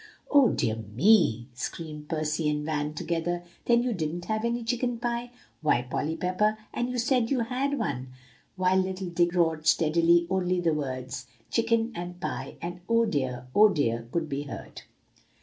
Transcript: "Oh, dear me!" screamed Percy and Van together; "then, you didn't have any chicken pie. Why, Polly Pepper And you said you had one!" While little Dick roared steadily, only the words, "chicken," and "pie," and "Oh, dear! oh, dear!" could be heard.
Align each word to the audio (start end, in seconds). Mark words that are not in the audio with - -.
"Oh, 0.31 0.49
dear 0.49 0.77
me!" 0.77 1.45
screamed 1.53 2.09
Percy 2.09 2.49
and 2.49 2.65
Van 2.65 2.95
together; 2.95 3.43
"then, 3.65 3.83
you 3.83 3.93
didn't 3.93 4.25
have 4.25 4.43
any 4.43 4.63
chicken 4.63 4.97
pie. 4.97 5.29
Why, 5.61 5.83
Polly 5.83 6.15
Pepper 6.17 6.57
And 6.73 6.89
you 6.89 6.97
said 6.97 7.29
you 7.29 7.41
had 7.41 7.77
one!" 7.77 8.07
While 8.55 8.77
little 8.77 9.09
Dick 9.09 9.31
roared 9.35 9.67
steadily, 9.67 10.25
only 10.27 10.59
the 10.59 10.73
words, 10.73 11.27
"chicken," 11.51 11.91
and 11.93 12.19
"pie," 12.19 12.55
and 12.63 12.81
"Oh, 12.89 13.05
dear! 13.05 13.45
oh, 13.53 13.69
dear!" 13.69 14.07
could 14.11 14.27
be 14.27 14.41
heard. 14.45 14.81